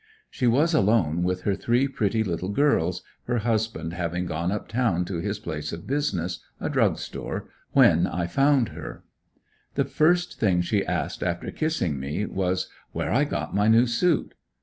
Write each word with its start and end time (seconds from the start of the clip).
She 0.31 0.47
was 0.47 0.73
alone 0.73 1.21
with 1.21 1.43
her 1.43 1.53
three 1.53 1.87
pretty 1.87 2.23
little 2.23 2.49
girls, 2.49 3.03
her 3.25 3.37
husband 3.37 3.93
having 3.93 4.25
gone 4.25 4.51
up 4.51 4.67
town 4.67 5.05
to 5.05 5.17
his 5.17 5.37
place 5.37 5.71
of 5.71 5.85
business 5.85 6.39
a 6.59 6.71
drug 6.71 6.97
store 6.97 7.47
when 7.73 8.07
I 8.07 8.25
found 8.25 8.69
her. 8.69 9.03
The 9.75 9.85
first 9.85 10.39
thing 10.39 10.61
she 10.63 10.83
asked 10.83 11.21
after 11.21 11.51
kissing 11.51 11.99
me, 11.99 12.25
was, 12.25 12.67
where 12.93 13.11
I 13.13 13.25
got 13.25 13.53
my 13.53 13.67
new 13.67 13.85
suit? 13.85 14.33